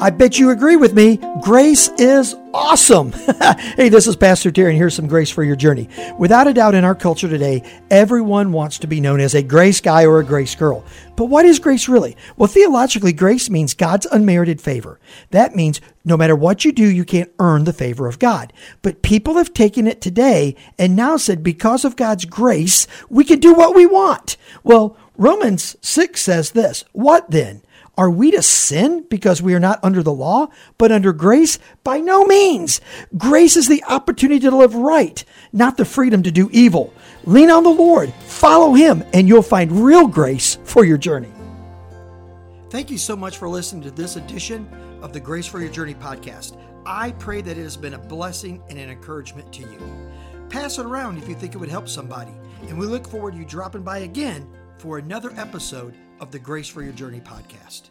[0.00, 1.18] I bet you agree with me.
[1.42, 3.10] Grace is awesome.
[3.76, 5.88] hey, this is Pastor Terry, and here's some grace for your journey.
[6.20, 9.80] Without a doubt, in our culture today, everyone wants to be known as a grace
[9.80, 10.84] guy or a grace girl.
[11.16, 12.16] But what is grace really?
[12.36, 15.00] Well, theologically, grace means God's unmerited favor.
[15.32, 18.52] That means no matter what you do, you can't earn the favor of God.
[18.82, 23.40] But people have taken it today and now said because of God's grace, we can
[23.40, 24.36] do what we want.
[24.62, 27.62] Well, Romans 6 says this What then?
[27.98, 31.58] Are we to sin because we are not under the law, but under grace?
[31.82, 32.80] By no means.
[33.16, 36.94] Grace is the opportunity to live right, not the freedom to do evil.
[37.24, 41.32] Lean on the Lord, follow Him, and you'll find real grace for your journey.
[42.70, 44.68] Thank you so much for listening to this edition
[45.02, 46.56] of the Grace for Your Journey podcast.
[46.86, 50.08] I pray that it has been a blessing and an encouragement to you.
[50.50, 52.32] Pass it around if you think it would help somebody,
[52.68, 56.68] and we look forward to you dropping by again for another episode of the Grace
[56.68, 57.90] for Your Journey podcast.